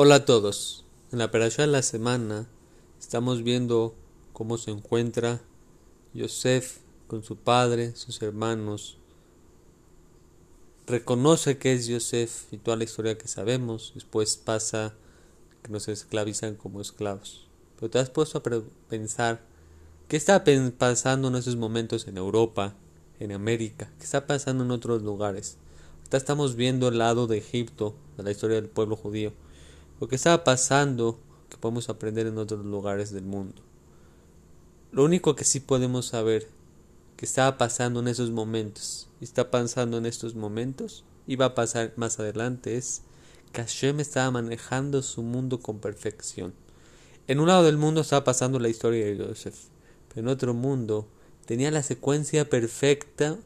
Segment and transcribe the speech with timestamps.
[0.00, 0.84] Hola a todos.
[1.10, 2.46] En la parasha de la semana
[3.00, 3.96] estamos viendo
[4.32, 5.40] cómo se encuentra
[6.14, 6.78] Yosef
[7.08, 8.96] con su padre, sus hermanos.
[10.86, 13.90] Reconoce que es Yosef y toda la historia que sabemos.
[13.96, 14.94] Después pasa
[15.64, 17.48] que nos esclavizan como esclavos.
[17.74, 18.42] Pero te has puesto a
[18.88, 19.42] pensar
[20.06, 20.44] qué está
[20.78, 22.76] pasando en esos momentos en Europa,
[23.18, 25.58] en América, qué está pasando en otros lugares.
[25.96, 29.32] Ahorita estamos viendo el lado de Egipto, de la historia del pueblo judío
[30.00, 31.18] lo que estaba pasando
[31.48, 33.62] que podemos aprender en otros lugares del mundo.
[34.92, 36.48] Lo único que sí podemos saber
[37.16, 41.54] que estaba pasando en esos momentos y está pasando en estos momentos y va a
[41.54, 43.02] pasar más adelante es
[43.52, 46.54] que Hashem estaba manejando su mundo con perfección.
[47.26, 49.56] En un lado del mundo estaba pasando la historia de Joseph,
[50.08, 51.06] pero en otro mundo
[51.44, 53.36] tenía la secuencia perfecta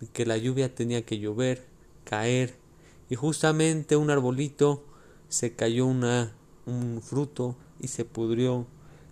[0.00, 1.64] de que la lluvia tenía que llover,
[2.04, 2.54] caer
[3.10, 4.84] y justamente un arbolito
[5.28, 6.32] se cayó una,
[6.66, 8.66] un fruto y se pudrió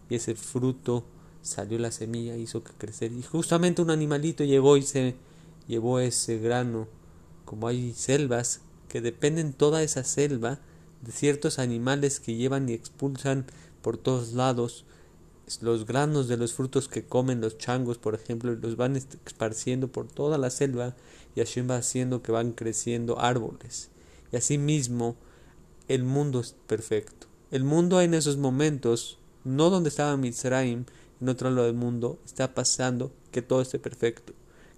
[0.08, 1.04] y ese fruto
[1.42, 5.14] salió la semilla, hizo que crecer y justamente un animalito llegó y se
[5.68, 6.88] llevó ese grano.
[7.44, 10.58] Como hay selvas que dependen toda esa selva
[11.02, 13.46] de ciertos animales que llevan y expulsan
[13.82, 14.84] por todos lados
[15.60, 19.88] los granos de los frutos que comen los changos, por ejemplo, y los van esparciendo
[19.88, 20.96] por toda la selva
[21.36, 23.90] y así va haciendo que van creciendo árboles.
[24.32, 25.14] Y asimismo,
[25.88, 27.26] el mundo es perfecto.
[27.50, 30.84] El mundo en esos momentos, no donde estaba Mitzrayim,
[31.20, 34.32] en otro lado del mundo, está pasando que todo esté perfecto,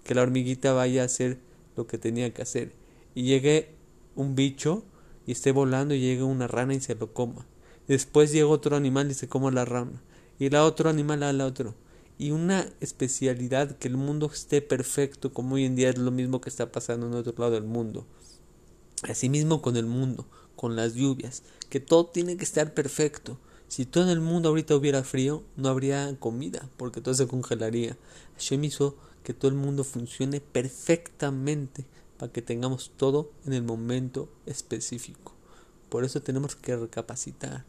[0.04, 1.38] que la hormiguita vaya a hacer
[1.76, 2.72] lo que tenía que hacer,
[3.14, 3.74] y llegue
[4.14, 4.84] un bicho
[5.26, 7.46] y esté volando y llegue una rana y se lo coma.
[7.86, 10.02] Después llega otro animal y se coma la rana,
[10.38, 11.74] y el otro animal al otro.
[12.18, 16.40] Y una especialidad que el mundo esté perfecto, como hoy en día es lo mismo
[16.40, 18.06] que está pasando en otro lado del mundo.
[19.04, 20.26] Asimismo con el mundo,
[20.58, 23.38] con las lluvias, que todo tiene que estar perfecto.
[23.68, 27.96] Si todo el mundo ahorita hubiera frío, no habría comida, porque todo se congelaría.
[28.34, 31.84] Hashem hizo que todo el mundo funcione perfectamente
[32.18, 35.32] para que tengamos todo en el momento específico.
[35.90, 37.64] Por eso tenemos que recapacitar.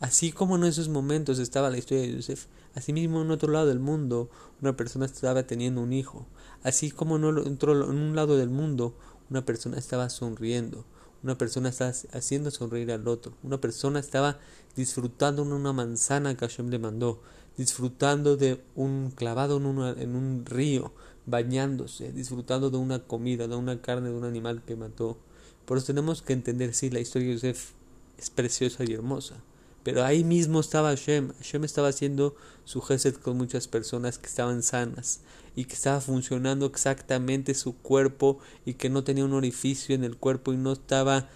[0.00, 3.78] Así como en esos momentos estaba la historia de Yosef, asimismo en otro lado del
[3.78, 6.26] mundo una persona estaba teniendo un hijo,
[6.64, 8.96] así como en, otro, en un lado del mundo
[9.30, 10.84] una persona estaba sonriendo,
[11.22, 13.34] una persona estaba haciendo sonreír al otro.
[13.42, 14.38] Una persona estaba
[14.76, 17.20] disfrutando de una manzana que Hashem le mandó.
[17.56, 20.92] Disfrutando de un clavado en, en un río.
[21.26, 22.12] Bañándose.
[22.12, 25.18] Disfrutando de una comida, de una carne de un animal que mató.
[25.64, 27.70] Por eso tenemos que entender, sí, la historia de Yosef
[28.18, 29.36] es preciosa y hermosa.
[29.82, 31.32] Pero ahí mismo estaba Hashem.
[31.38, 35.20] Hashem estaba haciendo su gesed con muchas personas que estaban sanas
[35.56, 40.16] y que estaba funcionando exactamente su cuerpo y que no tenía un orificio en el
[40.16, 41.28] cuerpo y no estaba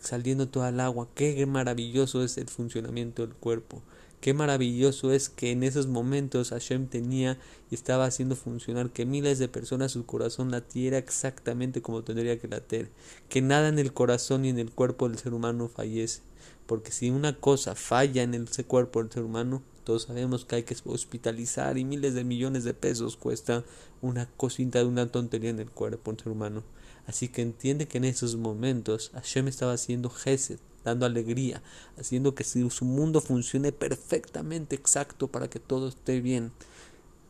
[0.00, 1.08] saliendo toda el agua.
[1.14, 3.82] Qué maravilloso es el funcionamiento del cuerpo.
[4.20, 7.38] Qué maravilloso es que en esos momentos Hashem tenía
[7.70, 12.48] y estaba haciendo funcionar que miles de personas su corazón latiera exactamente como tendría que
[12.48, 12.90] latir.
[13.28, 16.22] Que nada en el corazón y en el cuerpo del ser humano fallece.
[16.66, 20.62] Porque si una cosa falla en ese cuerpo del ser humano, todos sabemos que hay
[20.64, 23.62] que hospitalizar y miles de millones de pesos cuesta
[24.02, 26.64] una cosita de una tontería en el cuerpo del ser humano.
[27.06, 31.62] Así que entiende que en esos momentos Hashem estaba haciendo gesed, dando alegría,
[32.00, 36.50] haciendo que su mundo funcione perfectamente exacto para que todo esté bien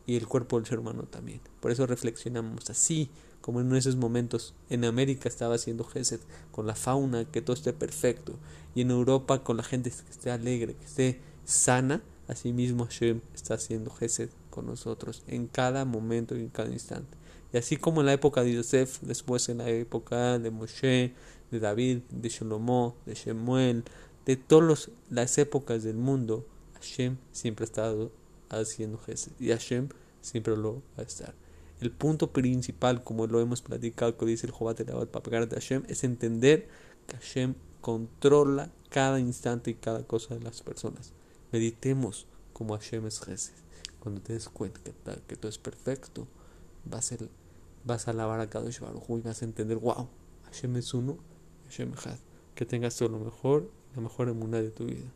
[0.07, 1.41] y el cuerpo del ser humano también.
[1.59, 6.73] Por eso reflexionamos así como en esos momentos en América estaba haciendo Gesed con la
[6.73, 8.33] fauna, que todo esté perfecto,
[8.73, 13.55] y en Europa con la gente que esté alegre, que esté sana, asimismo Hashem está
[13.55, 17.17] haciendo Gesed con nosotros en cada momento y en cada instante.
[17.53, 21.13] Y así como en la época de Yosef, después en la época de Moshe,
[21.51, 23.83] de David, de Shlomo, de Shemuel,
[24.25, 26.45] de todas las épocas del mundo,
[26.75, 28.11] Hashem siempre ha estado
[28.49, 29.89] haciendo Gesed y Hashem
[30.21, 31.33] siempre lo va a estar.
[31.79, 35.83] El punto principal, como lo hemos platicado, que dice el Jobat de Papagar de Hashem,
[35.87, 36.67] es entender
[37.05, 41.13] que Hashem controla cada instante y cada cosa de las personas.
[41.51, 43.53] Meditemos como Hashem es Jesús.
[43.99, 44.93] Cuando te des cuenta que,
[45.27, 46.27] que todo es perfecto,
[46.85, 47.17] vas a,
[47.83, 50.07] vas a alabar a Kadosh Baruj y vas a entender, wow,
[50.45, 51.17] Hashem es uno,
[51.65, 52.19] Hashem es
[52.55, 55.11] Que tengas todo lo mejor, la mejor emuná de tu vida.